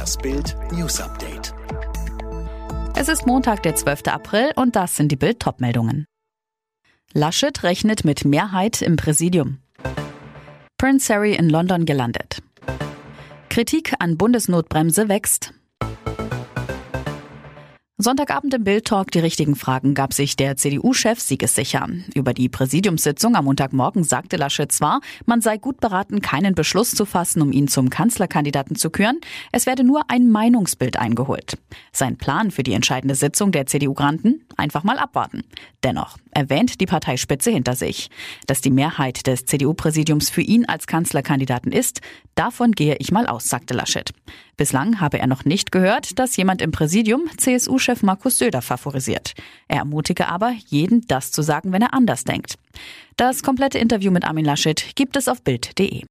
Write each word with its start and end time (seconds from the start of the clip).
Das 0.00 0.16
Bild 0.16 0.56
News 0.72 0.98
Update. 0.98 1.52
Es 2.96 3.08
ist 3.08 3.26
Montag, 3.26 3.62
der 3.64 3.74
12. 3.74 4.04
April 4.06 4.50
und 4.56 4.74
das 4.74 4.96
sind 4.96 5.12
die 5.12 5.16
Bild 5.16 5.44
meldungen 5.58 6.06
Laschet 7.12 7.62
rechnet 7.62 8.02
mit 8.02 8.24
Mehrheit 8.24 8.80
im 8.80 8.96
Präsidium. 8.96 9.58
Prince 10.78 11.12
Harry 11.12 11.34
in 11.34 11.50
London 11.50 11.84
gelandet. 11.84 12.40
Kritik 13.50 13.92
an 13.98 14.16
Bundesnotbremse 14.16 15.10
wächst. 15.10 15.52
Sonntagabend 18.02 18.54
im 18.54 18.64
Bild-Talk 18.64 19.10
die 19.10 19.18
richtigen 19.18 19.56
Fragen 19.56 19.92
gab 19.92 20.14
sich 20.14 20.34
der 20.34 20.56
CDU-Chef 20.56 21.20
siegessicher. 21.20 21.86
Über 22.14 22.32
die 22.32 22.48
Präsidiumssitzung 22.48 23.36
am 23.36 23.44
Montagmorgen 23.44 24.04
sagte 24.04 24.38
Laschet 24.38 24.72
zwar, 24.72 25.02
man 25.26 25.42
sei 25.42 25.58
gut 25.58 25.80
beraten, 25.80 26.22
keinen 26.22 26.54
Beschluss 26.54 26.92
zu 26.92 27.04
fassen, 27.04 27.42
um 27.42 27.52
ihn 27.52 27.68
zum 27.68 27.90
Kanzlerkandidaten 27.90 28.74
zu 28.74 28.88
küren. 28.88 29.20
Es 29.52 29.66
werde 29.66 29.84
nur 29.84 30.04
ein 30.08 30.30
Meinungsbild 30.30 30.96
eingeholt. 30.96 31.58
Sein 31.92 32.16
Plan 32.16 32.50
für 32.50 32.62
die 32.62 32.72
entscheidende 32.72 33.14
Sitzung 33.14 33.52
der 33.52 33.66
CDU-Granten? 33.66 34.46
Einfach 34.56 34.82
mal 34.82 34.98
abwarten. 34.98 35.44
Dennoch, 35.84 36.16
erwähnt 36.30 36.80
die 36.80 36.86
Parteispitze 36.86 37.50
hinter 37.50 37.74
sich. 37.74 38.08
Dass 38.46 38.60
die 38.62 38.70
Mehrheit 38.70 39.26
des 39.26 39.44
CDU-Präsidiums 39.44 40.30
für 40.30 40.42
ihn 40.42 40.64
als 40.64 40.86
Kanzlerkandidaten 40.86 41.72
ist, 41.72 42.00
davon 42.34 42.72
gehe 42.72 42.96
ich 42.98 43.12
mal 43.12 43.26
aus, 43.26 43.44
sagte 43.48 43.74
Laschet. 43.74 44.10
Bislang 44.56 45.00
habe 45.00 45.18
er 45.18 45.26
noch 45.26 45.44
nicht 45.44 45.72
gehört, 45.72 46.18
dass 46.18 46.36
jemand 46.36 46.60
im 46.60 46.70
Präsidium 46.70 47.22
CSU-Chef 47.36 47.89
Markus 48.02 48.38
Söder 48.38 48.62
favorisiert. 48.62 49.34
Er 49.68 49.78
ermutige 49.78 50.28
aber, 50.28 50.52
jeden 50.66 51.06
das 51.06 51.32
zu 51.32 51.42
sagen, 51.42 51.72
wenn 51.72 51.82
er 51.82 51.94
anders 51.94 52.24
denkt. 52.24 52.56
Das 53.16 53.42
komplette 53.42 53.78
Interview 53.78 54.10
mit 54.10 54.24
Armin 54.24 54.44
Laschet 54.44 54.96
gibt 54.96 55.16
es 55.16 55.28
auf 55.28 55.42
Bild.de. 55.42 56.04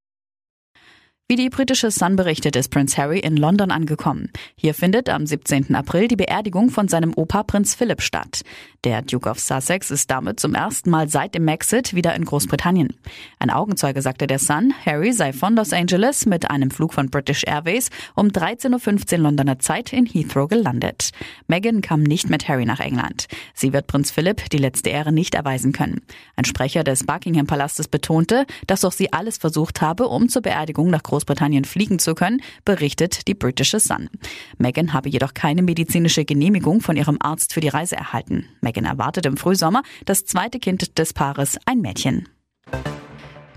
Wie 1.31 1.35
die 1.35 1.51
britische 1.51 1.91
Sun 1.91 2.15
berichtet, 2.15 2.55
ist 2.55 2.69
Prince 2.69 2.97
Harry 2.97 3.19
in 3.19 3.38
London 3.38 3.69
angekommen. 3.69 4.31
Hier 4.55 4.73
findet 4.73 5.09
am 5.09 5.27
17. 5.27 5.75
April 5.75 6.08
die 6.08 6.16
Beerdigung 6.16 6.72
von 6.72 6.88
seinem 6.88 7.13
Opa 7.16 7.44
Prinz 7.44 7.75
Philip 7.75 8.02
statt. 8.02 8.41
Der 8.83 9.03
Duke 9.03 9.30
of 9.30 9.39
Sussex 9.39 9.91
ist 9.91 10.09
damit 10.09 10.39
zum 10.39 10.55
ersten 10.55 10.89
Mal 10.89 11.07
seit 11.07 11.35
dem 11.35 11.45
Maxit 11.45 11.94
wieder 11.94 12.16
in 12.16 12.25
Großbritannien. 12.25 12.95
Ein 13.38 13.52
Augenzeuge 13.52 14.02
sagte 14.02 14.25
der 14.25 14.39
Sun, 14.39 14.73
Harry 14.83 15.13
sei 15.13 15.31
von 15.31 15.55
Los 15.55 15.72
Angeles 15.72 16.25
mit 16.25 16.50
einem 16.50 16.72
Flug 16.72 16.94
von 16.94 17.11
British 17.11 17.44
Airways 17.45 17.91
um 18.16 18.30
13.15 18.30 19.11
Uhr 19.11 19.19
Londoner 19.19 19.59
Zeit 19.59 19.94
in 19.94 20.07
Heathrow 20.07 20.50
gelandet. 20.50 21.11
Meghan 21.47 21.81
kam 21.81 22.02
nicht 22.02 22.31
mit 22.31 22.47
Harry 22.47 22.66
nach 22.66 22.80
England. 22.80 23.27
Sie 23.53 23.72
wird 23.72 23.85
Prinz 23.85 24.09
Philip 24.09 24.50
die 24.50 24.57
letzte 24.57 24.89
Ehre 24.89 25.11
nicht 25.11 25.35
erweisen 25.35 25.73
können. 25.73 26.02
Ein 26.35 26.45
Sprecher 26.45 26.83
des 26.83 27.05
Buckingham 27.05 27.45
Palastes 27.45 27.88
betonte, 27.88 28.47
dass 28.66 28.81
doch 28.81 28.94
sie 28.94 29.13
alles 29.13 29.38
versucht 29.38 29.81
habe, 29.81 30.07
um 30.07 30.27
zur 30.27 30.41
Beerdigung 30.41 30.89
nach 30.89 31.03
Großbritannien 31.03 31.19
Großbritannien 31.20 31.66
fliegen 31.66 32.00
zu 32.00 32.16
können, 32.16 32.42
berichtet 32.64 33.28
die 33.28 33.34
British 33.34 33.72
Sun. 33.72 34.09
Meghan 34.58 34.94
habe 34.94 35.09
jedoch 35.09 35.34
keine 35.34 35.62
medizinische 35.62 36.23
Genehmigung 36.23 36.80
von 36.80 36.95
ihrem 36.95 37.17
Arzt 37.20 37.53
für 37.53 37.59
die 37.59 37.67
Reise 37.67 37.98
erhalten. 37.98 38.45
Meghan 38.62 38.86
erwartet 38.86 39.25
im 39.25 39.36
Frühsommer 39.36 39.84
das 40.06 40.23
zweite 40.23 40.59
Kind 40.59 40.97
des 40.97 41.14
Paares, 41.14 41.58
ein 41.66 41.81
Mädchen. 41.81 42.30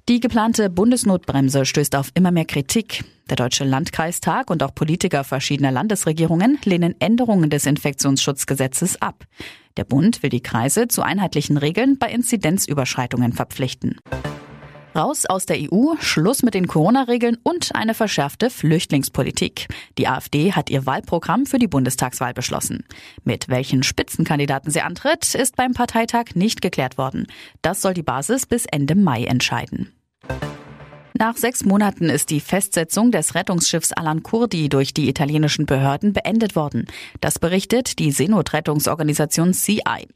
Die 0.09 0.19
geplante 0.19 0.71
Bundesnotbremse 0.71 1.65
stößt 1.65 1.95
auf 1.95 2.11
immer 2.15 2.33
mehr 2.33 2.47
Kritik. 2.47 3.05
Der 3.31 3.37
Deutsche 3.37 3.63
Landkreistag 3.63 4.51
und 4.51 4.65
auch 4.65 4.75
Politiker 4.75 5.23
verschiedener 5.23 5.71
Landesregierungen 5.71 6.59
lehnen 6.65 6.97
Änderungen 7.01 7.49
des 7.49 7.67
Infektionsschutzgesetzes 7.67 9.01
ab. 9.01 9.25
Der 9.77 9.85
Bund 9.85 10.25
will 10.25 10.31
die 10.31 10.43
Kreise 10.43 10.89
zu 10.89 11.03
einheitlichen 11.03 11.57
Regeln 11.57 11.99
bei 11.99 12.11
Inzidenzüberschreitungen 12.11 13.33
verpflichten. 13.33 14.01
Raus 14.95 15.25
aus 15.25 15.47
der 15.47 15.57
EU, 15.59 15.95
Schluss 16.01 16.43
mit 16.43 16.53
den 16.53 16.67
Corona-Regeln 16.67 17.39
und 17.43 17.75
eine 17.75 17.95
verschärfte 17.95 18.51
Flüchtlingspolitik. 18.51 19.69
Die 19.97 20.07
AfD 20.07 20.53
hat 20.53 20.69
ihr 20.69 20.85
Wahlprogramm 20.85 21.47
für 21.47 21.59
die 21.59 21.69
Bundestagswahl 21.69 22.35
beschlossen. 22.35 22.85
Mit 23.25 23.49
welchen 23.49 23.83
Spitzenkandidaten 23.83 24.71
sie 24.71 24.83
antritt, 24.83 25.35
ist 25.35 25.57
beim 25.57 25.73
Parteitag 25.73 26.35
nicht 26.35 26.61
geklärt 26.61 26.99
worden. 26.99 27.27
Das 27.63 27.81
soll 27.81 27.95
die 27.95 28.03
Basis 28.03 28.45
bis 28.45 28.67
Ende 28.67 28.95
Mai 28.95 29.25
entscheiden. 29.25 29.93
Nach 31.23 31.37
sechs 31.37 31.65
Monaten 31.65 32.09
ist 32.09 32.31
die 32.31 32.41
Festsetzung 32.41 33.13
des 33.13 33.37
Rettungsschiffs 33.37 33.93
Alan 33.93 34.25
Kurdi 34.25 34.69
durch 34.69 34.93
die 34.93 35.09
italienischen 35.09 35.67
Behörden 35.67 36.13
beendet 36.13 36.57
worden. 36.57 36.87
Das 37.21 37.39
berichtet 37.39 38.01
die 38.01 38.11
Seenotrettungsorganisation 38.11 39.53
CI. 39.53 40.09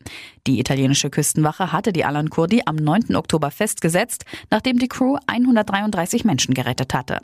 Die 0.49 0.59
italienische 0.59 1.09
Küstenwache 1.09 1.71
hatte 1.71 1.93
die 1.93 2.05
Alan 2.05 2.29
Kurdi 2.29 2.63
am 2.67 2.75
9. 2.75 3.15
Oktober 3.15 3.53
festgesetzt, 3.53 4.25
nachdem 4.51 4.81
die 4.81 4.89
Crew 4.89 5.17
133 5.29 6.25
Menschen 6.25 6.55
gerettet 6.55 6.93
hatte. 6.93 7.21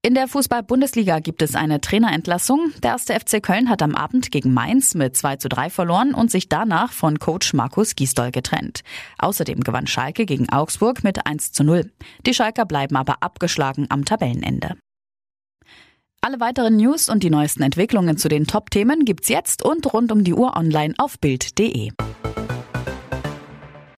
In 0.00 0.14
der 0.14 0.28
Fußball-Bundesliga 0.28 1.18
gibt 1.18 1.42
es 1.42 1.56
eine 1.56 1.80
Trainerentlassung. 1.80 2.72
Der 2.84 2.92
erste 2.92 3.18
FC 3.18 3.42
Köln 3.42 3.68
hat 3.68 3.82
am 3.82 3.96
Abend 3.96 4.30
gegen 4.30 4.54
Mainz 4.54 4.94
mit 4.94 5.16
2 5.16 5.36
zu 5.36 5.48
3 5.48 5.70
verloren 5.70 6.14
und 6.14 6.30
sich 6.30 6.48
danach 6.48 6.92
von 6.92 7.18
Coach 7.18 7.52
Markus 7.52 7.96
Gisdol 7.96 8.30
getrennt. 8.30 8.82
Außerdem 9.18 9.60
gewann 9.60 9.88
Schalke 9.88 10.24
gegen 10.24 10.48
Augsburg 10.50 11.02
mit 11.02 11.26
1 11.26 11.50
zu 11.50 11.64
0. 11.64 11.90
Die 12.24 12.32
Schalker 12.32 12.64
bleiben 12.64 12.94
aber 12.94 13.24
abgeschlagen 13.24 13.86
am 13.88 14.04
Tabellenende. 14.04 14.76
Alle 16.20 16.38
weiteren 16.38 16.76
News 16.76 17.08
und 17.08 17.24
die 17.24 17.30
neuesten 17.30 17.64
Entwicklungen 17.64 18.18
zu 18.18 18.28
den 18.28 18.46
Top-Themen 18.46 19.04
gibt's 19.04 19.28
jetzt 19.28 19.64
und 19.64 19.92
rund 19.92 20.12
um 20.12 20.22
die 20.22 20.34
Uhr 20.34 20.56
online 20.56 20.94
auf 20.98 21.18
Bild.de. 21.18 21.90